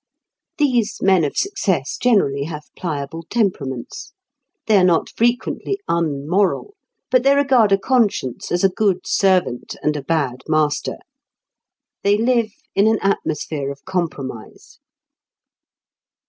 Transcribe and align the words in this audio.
These 0.57 0.97
"men 1.03 1.23
of 1.23 1.37
success" 1.37 1.95
generally 1.95 2.45
have 2.45 2.63
pliable 2.75 3.21
temperaments. 3.29 4.13
They 4.65 4.77
are 4.77 4.83
not 4.83 5.11
frequently 5.15 5.79
un 5.87 6.27
moral, 6.27 6.73
but 7.11 7.21
they 7.21 7.35
regard 7.35 7.71
a 7.71 7.77
conscience 7.77 8.51
as 8.51 8.63
a 8.63 8.69
good 8.69 9.05
servant 9.05 9.75
and 9.83 9.95
a 9.95 10.01
bad 10.01 10.41
master. 10.47 10.97
They 12.01 12.17
live 12.17 12.49
in 12.73 12.87
an 12.87 12.97
atmosphere 13.03 13.69
of 13.69 13.85
compromise. 13.85 14.79